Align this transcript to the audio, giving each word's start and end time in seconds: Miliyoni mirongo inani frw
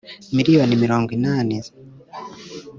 Miliyoni 0.35 0.75
mirongo 0.83 1.09
inani 1.17 1.55
frw 1.65 1.75